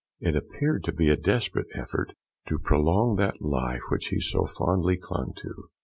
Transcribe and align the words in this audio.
It 0.19 0.35
appeared 0.35 0.83
to 0.85 0.91
be 0.91 1.09
a 1.09 1.15
desperate 1.15 1.67
effort 1.75 2.13
to 2.47 2.57
prolong 2.57 3.17
that 3.17 3.39
life 3.39 3.83
which 3.89 4.07
he 4.07 4.19
so 4.19 4.47
fondly 4.47 4.97
clung 4.97 5.33
to. 5.35 5.69